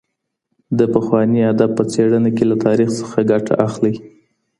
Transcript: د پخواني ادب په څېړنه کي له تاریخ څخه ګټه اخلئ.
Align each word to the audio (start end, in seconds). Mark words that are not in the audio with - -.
د 0.77 0.79
پخواني 0.93 1.39
ادب 1.51 1.69
په 1.77 1.83
څېړنه 1.93 2.29
کي 2.35 2.43
له 2.51 2.55
تاریخ 2.65 2.89
څخه 2.99 3.17
ګټه 3.31 3.53
اخلئ. 3.67 3.95